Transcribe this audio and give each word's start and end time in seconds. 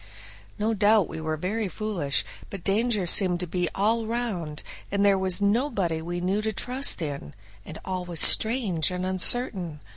No 0.57 0.73
doubt 0.73 1.07
we 1.09 1.21
were 1.21 1.37
very 1.37 1.67
foolish, 1.67 2.25
but 2.49 2.63
danger 2.63 3.05
seemed 3.05 3.39
to 3.41 3.45
be 3.45 3.69
all 3.75 4.07
round, 4.07 4.63
and 4.91 5.05
there 5.05 5.15
was 5.15 5.43
nobody 5.43 6.01
we 6.01 6.19
knew 6.19 6.41
to 6.41 6.51
trust 6.51 7.03
in, 7.03 7.35
and 7.67 7.77
all 7.85 8.05
was 8.05 8.19
strange 8.19 8.89
and 8.89 9.05
uncertain. 9.05 9.79